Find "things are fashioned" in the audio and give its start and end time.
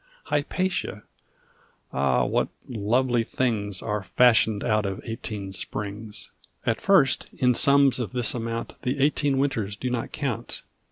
3.23-4.63